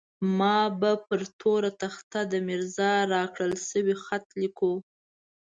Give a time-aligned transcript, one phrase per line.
[0.37, 4.73] ما به پر توره تخته د ميرزا راکړل شوی خط ليکلو.